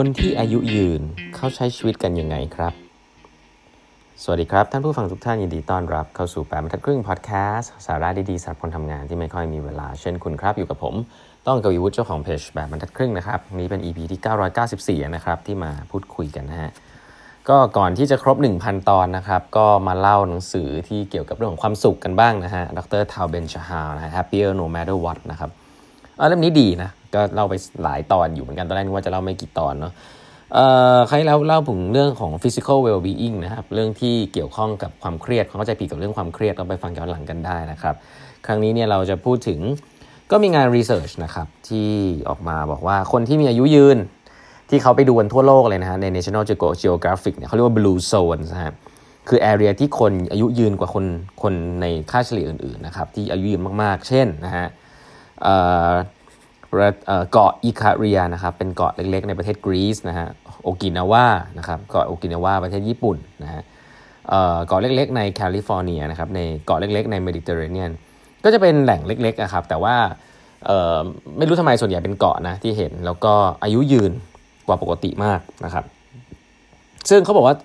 [0.00, 1.02] คนที่อายุยืน
[1.36, 2.72] เขาใช้ชีวิตกันยังไงครับ
[4.22, 10.94] สวัสดีครับ ท่านผู้ฟังทุกท่านยินดีต้อนรับเข้าสู่แปดบรรทัดครึ่งพอดแคสต์สาระดีๆสำหรับคนทำงานที่ไม่ค่อยมีเวลาเช่นคุณครับอยู่กับผม
[11.46, 16.70] ต้องกวีวุฒิเจ้าของเพจแบบบรรทัดครึ่งนะครับนี้เป็น EP ที่ 994 นะครับที่มาพูดคุยกันนะฮะ
[17.48, 25.50] ก็ก่อนที่จะครบ 1,000 ตอนนะครับ ก็มาเล่าหนังสือที่เกี่ยวกับเรื่องของความสุขกันบ้างนะฮะดรทาวเบนชาฮาวนะฮะ Happier No Matter What นะครับ
[26.28, 29.92] เล่มนี้ดีนะ ก็เล่าไปหลายตอนอยู่เหมือนกันตอนแรกนึกว่าจะเล่าไม่กี่ตอนเนาะ
[30.54, 30.66] เอ่
[30.96, 37.94] อใครเล่าเล่าถึงเรื่องของ physical well being นะครับเรื่องที่เกี่ยวข้องกับความเครียดความเข้าใจผิดกับเรื่องความเครียดเราไปฟังย้อนหลังกันได้นะครับ
[38.46, 39.60] ครั้งนี้เนี่ยเราจะพูดถึง
[40.30, 41.88] ก็มีงาน research นะครับที่
[42.28, 43.98] ออกมาบอกว่าคนที่มีอายุยืน
[44.70, 46.44] ที่เขาไปดูกันทั่วโลกเลยนะฮะใน National
[46.82, 48.72] Geographic เนี่ยเขาเรียกว่า blue zone นะฮะ
[49.28, 51.04] คือ area ที่คนอายุยืนกว่าคน
[51.42, 54.66] คนในค่าเฉลี่ยอื่นๆนะครับที่อายุยืนมากๆ เช่นนะฮะ
[57.32, 60.28] เกาะอิคาเรียนะครับเป็นเกาะเล็กๆ ในประเทศกรีซนะฮะ
[60.62, 61.26] โอกินาวา
[61.58, 63.62] นะครับเกาะโอกินาวาประเทศญี่ปุ่นนะฮะ
[64.66, 67.90] เกาะเล็กๆ ในแคลิฟอร์เนียนะครับในเกาะเล็กๆ ในเมดิเตอร์เรเนียน
[68.44, 69.96] ก็จะเป็นแหล่งเล็กๆนะครับแต่ว่า
[71.38, 74.12] ไม่รู้ทำไมส่วนใหญ่เป็นเกาะนะที่เห็นแล้วก็อายุยืน
[74.66, 75.84] กว่าปกติมากนะครับ
[77.10, 77.56] ซึ่งเขาบอกว่า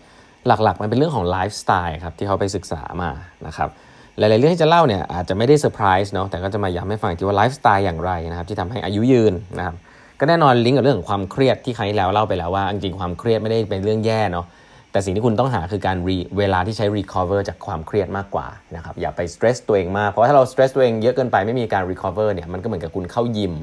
[0.48, 3.10] หลักๆมันเป็นเรื่องของไลฟ์สไตล์ครับที่เขาไปศึกษามา
[3.48, 3.70] นะครับ
[4.18, 9.76] หลายๆเรื่องที่จะเล่าเนี่ยอาจจะไม่ได้เซอร์ไพรส์เนาะแต่ก็จะมาย้ำให้ฟังที่ว่าไลฟ์สไตล์อย่างไรนะครับที่ทำให้อายุยืนนะครับ
[10.20, 14.46] ก็แน่นอนลิงก์กับเรื่องของความเครียดที่ครั้งที่แล้วเล่าไปแล้วว่าจริงๆความเครียดไม่ได้เป็นเรื่องแย่เนาะ
[14.92, 15.98] แต่สิ่งที่คุณต้องหาคือการ
[16.38, 23.54] เวลาที่ใช้ recover จากความเครียดมากกว่านะครับอย่าไป stress ตัวเองมาก เพราะถ้าเรา stress ตัวเองเยอะเกินไปไม่มีการ recover เนี่ยมันก็เหมือนกับคุณเข้ายิม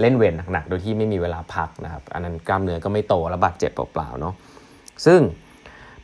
[0.00, 4.34] เล่นเวทหนักๆโดยที่ไม่มีเวลาพักนะครับอันนั้นกล้ามเนื้อก็ไม่โตและบาดเจ็บเปล่าๆเนาะ
[5.06, 5.20] ซึ่ง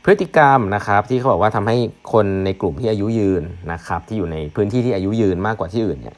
[0.03, 1.77] พฤติกรรมนะครับที่เขาบอกว่าทำให้
[2.13, 6.17] คนในกลุ่มที่อายุยืนนะครับที่อยู่ในพื้นที่ที่อายุยืนมากกว่าที่อื่นเนี่ย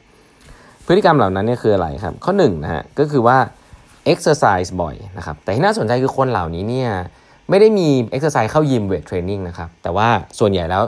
[0.86, 3.38] พฤติกรรมเหล่านั้นเนี่ยคืออะไรครับ ข้อ1นนะฮะก็คือว่า
[4.12, 6.90] exercise บ่อยนะครับแต่ที่น่าสนใจคือคนเหล่านี้เนี่ย
[7.50, 10.08] ไม่ได้มี exercise เข้ายิมเวทเทรนนิ่งนะครับแต่ว่า
[10.38, 10.82] ส่วนใหญ่แล้ว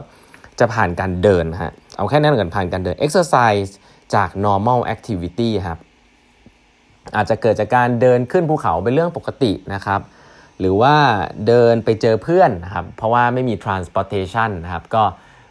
[0.61, 3.71] จะผ่านการเดินฮะเอาแค่นั้นก่อนผ่านการเดิน exercise
[4.15, 5.79] จาก normal activity ครับ
[7.17, 10.01] อาจจะเกิดจากการเดินขึ้นภูเขาเป็นเรื่องปกตินะครับ
[10.61, 10.95] หรือว่า
[11.47, 15.03] เดินไปเจอเพื่อนนะครับเพราะว่าไม่มี transportation นะครับก็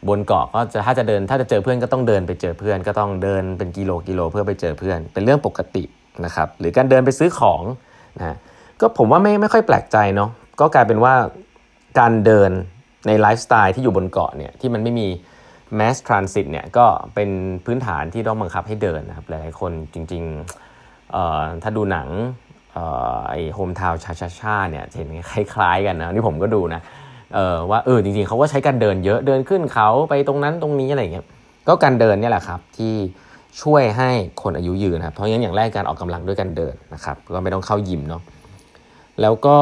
[0.08, 5.84] บนเกาะก็จะถ้าจะเดินถ้าจะเจอเพื่อนก็ต้องเดินไปเจอเพื่อน ก็ต้องเดินเป็นกิโลกิโลเพื่อไปเจอเพื่อน เป็นเรื่องปกติ
[6.26, 7.62] นะครับหรือการเดินไปซื้อของ
[8.18, 8.38] นะ
[8.80, 10.30] ก็ผมว่าไม่ไม่ค่อยแปลกใจเนาะ
[10.60, 11.14] ก็กลายเป็นว่า
[12.00, 12.52] การเดิน
[13.08, 15.08] ในไลฟ์สไตล์ที่อยู่บนเกาะเนี่ยที่มันไม่มี
[15.80, 16.86] mass transit เนี่ยก็
[17.16, 17.30] เป็น
[17.66, 22.08] พื้นฐานที่ต้องบังคับให้เดินนะครับหลายๆคนจริงๆถ้าดูหนัง
[23.30, 26.82] ไอโฮมทาวชาชาชาเนี่ยเห็นคล้ายๆกันนะนี่ผมก็ดูนะ
[27.36, 31.26] เออว่าเออจริงๆเขาก็ใช้การเดินเยอะเดินขึ้นเขาไปตรงนั้นตรงนี้อะไรเงี้ย
[31.68, 32.94] ก็การเดินเนี่ยแหละครับที่
[33.62, 34.10] ช่วยให้
[34.42, 38.22] คนอายุยืนครับเพราะงั้นอย่างแรกการออกกำลังด้วยการเดินนะครับก็ไม่ต้องเข้ายิมเนาะ
[39.22, 39.58] แล้วก็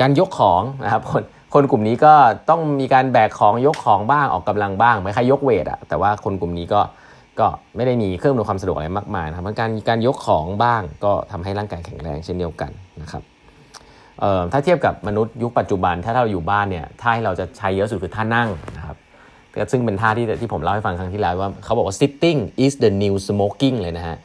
[0.00, 1.22] การยกของนะครับคน
[1.54, 2.14] คนกลุ่มนี้ก็
[2.50, 6.80] ต้องมีการแบกของยกของบ้างออกกำลังบ้างไม่ใครยกเวทอะแต่ว่าคนกลุ่มนี้ก็
[7.40, 12.70] ก็ไม่ได้มีเครื่องมือความสะดวกอะไรมากมายนะครับการการยกของบ้างก็ทำให้ร่างกายแข็งแรงเช่นเดียวกัน
[13.02, 13.22] นะครับ
[14.52, 18.96] ถ้าเทียบกับมนุษย์ยุคปัจจุบันถ้าเราอยู่บ้านเนี่ยท่าที่เราจะใช้เยอะสุดคือท่านั่งนะครับ
[19.72, 24.16] ซึ่งเป็นท่าที่ที่ผมเล่าให้ฟังครั้งที่แล้วว่าเขาบอกว่า sitting is the new smoking เลยนะฮะ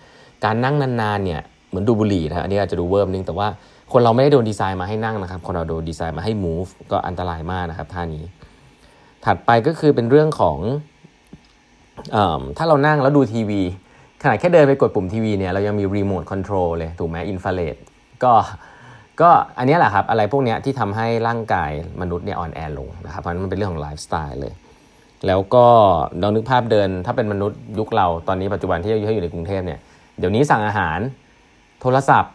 [0.45, 3.47] การนั่งนานๆเนี่ยเหมือนดูบุหรี่นะอันนี้อาจจะดูเวิร์มนึงแต่ว่า
[3.93, 8.23] คนเราไม่ได้โดนดีไซน์มาให้นั่งนะครับ คนเราโดนดีไซน์มาให้ move ก็อันตรายมากนะครับท่านี้
[9.25, 10.57] ถัดไปก็คือเป็นเรื่องของ
[12.57, 13.61] ถ้าเรานั่งแล้วดูทีวี
[14.21, 17.75] ขนาดแค่เดินไปกดปุ่มทีวีเนี่ยเรายังมีรีโมทคอนโทรลเลยถูกไหมอินฟราเรด
[18.23, 18.33] ก็
[19.21, 24.53] ก็อันนี้แหละครับ อะไรพวกนี้ที่ทำให้ร่างกายมนุษย์เนี่ยอ่อนแอลงนะครับเพราะมันเป็นเรื่องของไลฟ์สไตล์เลย
[25.27, 25.65] แล้วก็
[26.21, 29.79] ลองนึกภาพเดินถ้าเป็นมนุษย์ยุคเราตอนนี้ปัจจุบันที่เราอยู่ในกรุงเทพเนี่ย
[30.19, 30.99] เดี๋ยวนี้สั่งอาหาร
[31.81, 32.33] โทรศัพท์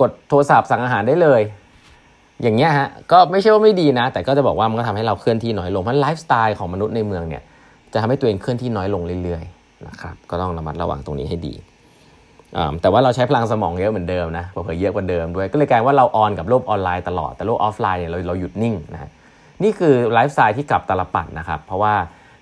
[0.00, 1.40] กดโทรศัพท์สั่งอาหารได้เลย
[2.42, 7.42] อย่างเงี้ยฮะก็ไม่ใช่ว่าไม่ดีนะ แต่ก็จะบอกว่ามันก็ทำให้เราเคลื่อนที่น้อยลงเพราะไลฟ์สไตล์ของมนุษย์ในเมืองเนี่ย
[7.94, 11.54] จะทำให้ตัวเองเคลื่อนที่น้อยลงเรื่อยๆนะครับก็ต้องระมัดระวังตรงนี้ให้ดี
[12.80, 19.10] แต่ว่าเราใช้พลังสมองเยอะเหมือนเดิมนะเผลอเยอะกว่าเดิมด้วย ก็เลยกลายว่าเรา on กับโลกออนไลน์ตลอด แต่โลกออฟไลน์เนี่ยเราเราหยุดนิ่งนะ
[19.62, 21.94] นี่คือไลฟ์สไตล์ที่กลับตาลปัตรนะครับ เพราะว่า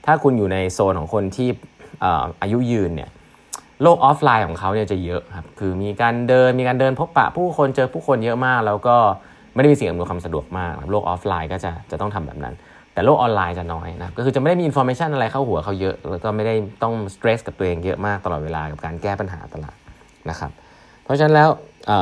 [0.07, 1.49] ถ้าคุณอยู่ในโซนของคนที่
[2.43, 3.11] อายุยืนเนี่ย
[3.83, 8.97] โลกออฟไลน์ของเขาเนี่ยจะเยอะครับ คือมีการเดิน มีการเดินพบปะผู้คนเจอผู้คนเยอะมาก แล้วก็
[9.55, 12.55] ไม่ได้มีสิ่งอำนวยความสะดวกมาก โลกออฟไลน์ก็จะจะต้องทำแบบนั้น
[12.95, 19.77] แต่โลกออนไลน์จะน้อยนะก็คือจะไม่ได้มี information อะไรเข้าหัวเขาเยอะ แล้วก็ไม่ได้ต้อง stress กับตัวเองเยอะมากตลอดเวลากับการแก้ปัญหาตลอด
[20.31, 20.51] นะครับ
[21.05, 21.49] เพราะฉะนั้นแล้ว
[21.91, 21.99] อ่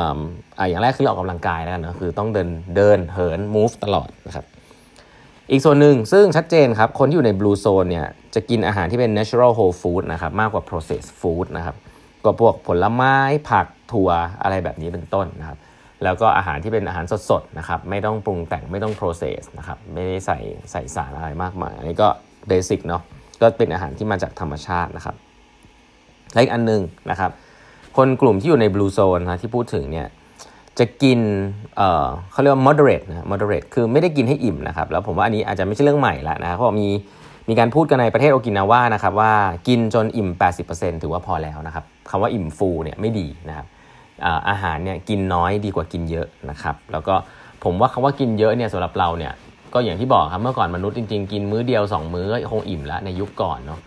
[0.63, 4.45] าอย่างแรกคือออกกำลังกายแล้วกันนะคือต้องเดินเดินเหิน move ตลอดนะครับ
[5.51, 11.75] อีกส่วนหนึ่งซึ่งชัดเจนครับ คนที่อยู่ในบลูโซนเนี่ยจะกินอาหารที่เป็น natural whole food นะครับมากกว่า processed food นะครับ
[12.25, 13.15] ก็พวกผลไม้
[13.49, 14.09] ผักถั่ว
[14.43, 15.57] อะไรแบบนี้เป็นต้นนะครับ
[16.03, 20.37] แล้วก็อาหารที่เป็นอาหารสดๆนะครับไม่ต้องปรุงแต่งไม่ต้อง process นะครับไม่ได้ใส่
[20.71, 22.07] ใส่สารอะไรมากมายอันนี้ก็
[22.47, 23.01] เบสิกเนาะ
[23.41, 25.15] ก็เป็นอาหารที่มาจากธรรมชาตินะครับ
[26.33, 26.81] และอีกอันนึง
[27.11, 27.31] นะครับ
[27.97, 30.07] คนกลุ่มที่อยู่ใน blue zone นะที่พูดถึงเนี่ย
[30.79, 31.19] จะกิน
[31.77, 36.87] เอ่อเขาเรียกว่า moderate นะ moderate คือไม่ได้กินให้อิ่มนะครับ แล้วผมว่าอันนี้อาจจะไม่ใช่เรื่องใหม่ละนะเพราะมี
[37.49, 39.33] มีการพูดกันในประเทศโอกินาว่านะครับว่า
[39.67, 40.29] กินจนอิ่ม
[40.67, 43.65] 80%ถือว่าพอแล้วนะครับคำว่าอิ่ม full เนี่ยไม่ดีนะครับ
[44.49, 47.13] อาหารเนี่ยกินน้อยดีกว่ากินเยอะนะครับ แล้วก็
[47.63, 49.33] ผมว่าคำว่ากินเยอะเนี่ยสำหรับเราเนี่ย
[49.73, 53.79] ก็อย่างที่บอกครับเมื่อก่อนมนุษย์จริงๆ กินมื้อเดียว 2 มื้อก็คงอิ่มแล้วในยุคก่อนเนาะ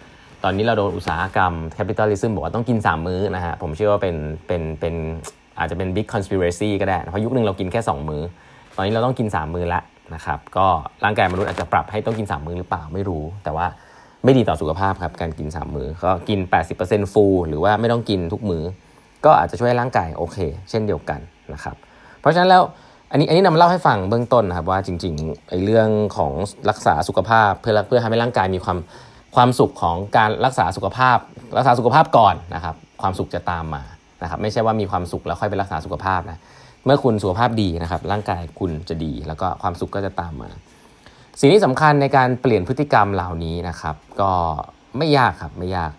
[0.45, 4.17] ตอนนี้เราโดนอุตสาหกรรม capitalism บอกว่าต้องกิน 3 มื้อนะฮะผมเชื่อว่าเป็น
[4.47, 4.95] เป็นเป็น
[5.59, 8.23] อาจจะเป็น big conspiracy ก็ได้เพราะยุคนึงเรากินแค่ 2 มื้อ
[8.77, 9.81] ตอนนี้เราต้องกิน 3 มื้อละ
[10.15, 10.67] นะครับก็
[11.05, 13.67] ร่างกายมนุษย์อาจจะปรับให้ต้องกิน 3 มื้อหรือเปล่าไม่รู้ แต่ว่า
[14.25, 16.39] ไม่ดีต่อสุขภาพครับการกิน 3 มื้อก็กิน
[16.77, 18.65] 80%ฟูหรือว่าไม่ต้องกินทุกมื้อ
[19.25, 20.38] ก็อาจจะช่วยร่างกายโอเค
[20.71, 21.21] เช่นเดียวกัน
[21.53, 21.76] นะครับ
[22.21, 22.62] เพราะฉะนั้นแล้ว
[23.11, 26.32] อันนี้อันนี้นำมาเล่าให้ฟังเบื้องต้นนะครับว่าจริงๆไอ้เรื่องของ
[26.71, 28.79] รักษาสุขภาพเพื่อเพื่อทำให้ร่างกายมีความ
[29.37, 31.19] ความสุขของการรักษาสุขภาพ
[31.56, 33.82] รักษาสุขภาพก่อนนะครับความสุขจะตามมา
[34.23, 36.38] นะครับไม่ใช่ว่ามีความสุขแล้วค่อยไปรักษาสุขภาพนะ
[36.85, 40.50] เมื่อคุณสุขภาพดีนะครับร่างกายคุณจะดี แล้วก็ความสุขก็จะตามมา
[41.41, 44.31] สิ่งที่สำคัญในการเปลี่ยนพฤติกรรมเหล่านี้นะครับ ก็
[44.99, 45.93] ไม่ยากครับไม่ยาก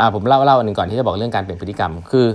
[0.00, 2.26] อ่าผมเล่าเล่าอันหนึ่งก่อนที่จะบอกเรื่องการเปลี่ยนพฤติกรรม คือ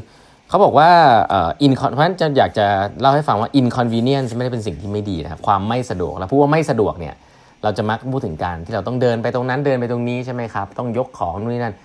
[0.50, 0.90] เขาบอกว่า
[1.30, 2.68] เอ่อ in เพราะฉะนั้นจะอยากจะ
[3.02, 7.16] เล่าให้ฟังว่า inconvenience ไม่ได้เป็นสิ่งที่ไม่ดีนะครับความไม่สะดวกแล้วพูดว่าไม่สะดวกเนี่ย
[7.64, 11.76] เราจะมักพูดถึงการที่เราต้องเดินไปตรงนั้นเดินไปตรงนี้ใช่ไหมครับต้องยกของนู่นนี่นั่น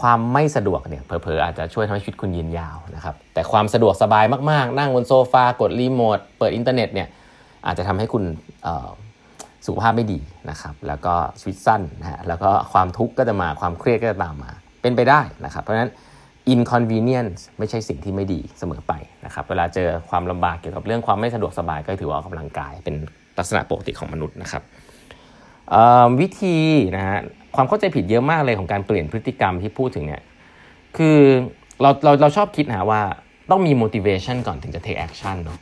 [0.00, 7.08] ความไม่สะดวกเนี่ยเผลอๆอาจจะช่วยทำให้ชีวิตคุณยืนยาวนะครับแต่ความสะดวกสบายมากๆ นั่งบนโซฟากดรีโมทเปิดอินเทอร์เน็ตเนี่ย
[7.66, 8.24] อาจจะทำให้คุณ
[9.66, 10.18] สุขภาพไม่ดี
[10.50, 14.50] นะครับแล้วก็ชีวิตสั้นนะฮะแล้วก็ความทุกข์ก็จะมาความเครียดก็จะตามมา
[14.82, 15.90] เป็นไปได้นะครับ เพราะฉะนั้น
[16.54, 18.92] inconvenience ไม่ใช่สิ่งที่ไม่ดีเสมอไป
[19.24, 22.94] นะครับ เวลาเจอความลำบากเกี่ยวกับเรื่องความไม่สะดวกสบายก็ถือว่าออกกำลังกายเป็น
[23.38, 24.62] ลักษณะปกติของมนุษย์นะครับ
[26.20, 26.58] วิธี
[26.96, 27.18] นะฮะ
[27.56, 30.22] ความเข้าใจผิดเยอะมากเลยของการเปลี่ยนพฤติกรรมที่พูดถึงเนี่ย
[30.96, 31.18] คือ
[31.80, 33.02] เราเราเราชอบคิดนะว่า
[33.50, 35.58] ต้องมี motivation ก่อนถึงจะ take action เนาะ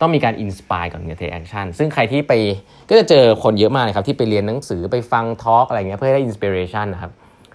[0.00, 2.32] ต้องมีการ inspire ก่อนถึงจะ take action ซึ่งใครที่ไป
[2.88, 7.12] ก็จะเจอคนเยอะมากเลยครับที่ไปเรียนหนังสือไปฟังทอล์กอะไรเงี้ยเพื่อได้ inspiration นะครับ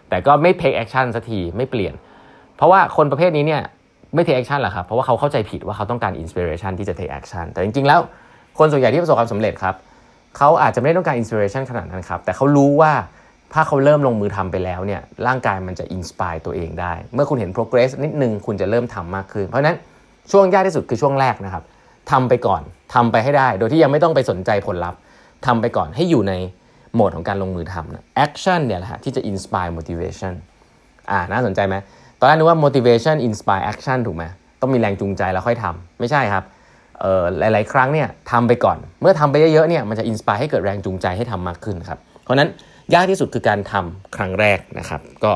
[0.09, 1.93] แต่ก็ไม่ take action สักทีไม่เปลี่ยน
[2.57, 3.61] เพราะว่าคนประเภทนี้เนี่ย
[4.15, 7.99] ไม่ take action หรอกครับเพราะว่าเขาเข้าใจผิดว่าเขาต้องการ inspiration ที่จะ take action แต่จริงๆแล้ว
[8.59, 9.75] คนส่วนใหญ่ที่ประสบความสำเร็จครับ
[10.37, 12.93] เขาอาจจะไม่ได้ต้องการ inspiration ขนาดนั้นครับแต่เขารู้ว่า
[13.53, 19.77] ถ้าเขาเริ่มลงมือทำไปแล้วเนี่ยร่างกายมันจะ inspire ตัวเองได้ เมื่อคุณเห็น progress นิดนึงคุณจะเริ่มทำมากขึ้น เพราะฉะนั้น
[20.31, 21.63] ช่วงยากที่สุดคือช่วงแรกนะครับ
[22.11, 22.61] ทำไปก่อน
[22.93, 24.99] ทำไปให้ได้ โดยที่ยังไม่ต้องไปสนใจผลลัพธ์
[25.45, 26.33] ทำไปก่อนให้อยู่ใน
[26.95, 30.33] โหมดของการลงมือทำนะ action เนี่ยแหละฮะที่จะ inspire motivation
[31.11, 31.75] อ่าน่าสนใจไหม
[32.19, 34.23] ตอนแรกนึกว่า motivation inspire action ถูกไหม
[34.61, 36.43] ต้องมีแรงจูงใจแล้วค่อยทำไม่ใช่ครับ
[37.01, 42.49] เอ่อหลาย ๆ ครั้งเนี่ยทำไปก่อน เมื่อทำไปเยอะๆเนี่ยมันจะ inspire ให้เกิดแรงจูงใจให้ทำมากขึ้นครับ เพราะนั้น
[42.93, 45.31] ยากที่สุดคือการทำครั้งแรกนะครับ ก็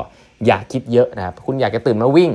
[0.46, 2.30] อย่าคิดเยอะนะครับ คุณอยากจะตื่นมาวิ่ง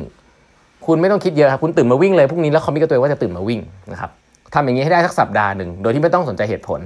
[0.86, 3.60] คุณไม่ต้องคิดเยอะครับ คุณตื่นมาวิ่งเลยพรุ่งนี้แล้ว commit กับตัวเองว่าจะตื่นมาวิ่ง
[3.92, 4.12] นะครับ
[4.54, 6.80] ทำอย่างนี้ให้ได้สักสัปดาห์หนึ่งโดยที่ไม่ต้องสนใจเหตุผล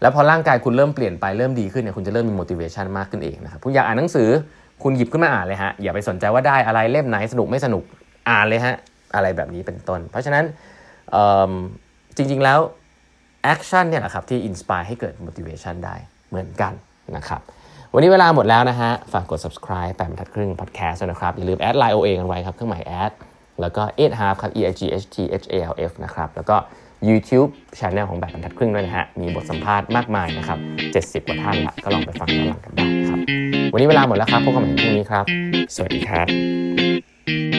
[0.00, 4.28] แล้วพอร่างกายคุณเริ่มเปลี่ยนไปเริ่มดีขึ้นเนี่ยคุณจะเริ่มมี motivation มากขึ้นเองนะครับคุณอยากอ่านหนังสือ
[4.82, 7.84] คุณหยิบขึ้นมาอ่านเลยฮะอย่าไปสนใจว่าได้อะไรเล่มไหนสนุกไม่สนุก
[8.28, 8.76] อ่านเลยฮะ
[9.14, 10.44] อะไรแบบนี้เป็นต้น เพราะฉะนั้น
[12.16, 12.58] จริงๆแล้ว
[13.44, 15.94] action เนี่ยแหละครับที่ inspire ให้เกิด motivation ได้
[16.28, 16.72] เหมือนกัน
[17.16, 17.40] นะครับ
[17.92, 23.12] วันนี้เวลาหมดแล้วนะฮะ ฝากกด subscribe แปดบรรทัดครึ่ง podcast นะครับ อย่าลืมแอดไลน์ OA กันไว้ครับ เครื่องหมายแอด
[23.60, 26.56] แล้วก็ eight half ครับ e i g h t h a l f นะครับ แล้วก็
[27.08, 30.58] YouTube Channel ของแปดบรรทัดครึ่งด้วยนะฮะ มีบทสัมภาษณ์มากมายนะครับ
[31.22, 33.20] 70 กว่าท่านละ ก็ลองไปฟังย้อนหลังกันได้ครับ
[33.72, 35.24] วันนี้เวลาหมดแล้วครับ พบกันใหม่พรุ่งนี้ครับ
[35.74, 37.55] สวัสดีครับ